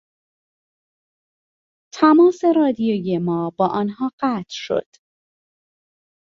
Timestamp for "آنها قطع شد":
3.67-4.87